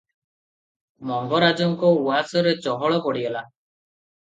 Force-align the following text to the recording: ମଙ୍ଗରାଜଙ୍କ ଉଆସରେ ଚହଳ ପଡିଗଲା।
ମଙ୍ଗରାଜଙ୍କ 1.11 1.93
ଉଆସରେ 1.99 2.57
ଚହଳ 2.65 3.01
ପଡିଗଲା। 3.07 3.47